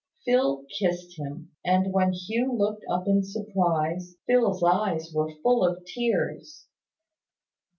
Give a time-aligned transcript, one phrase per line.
[0.25, 5.85] Phil kissed him: and when Hugh looked up in surprise, Phil's eyes were full of
[5.85, 6.65] tears.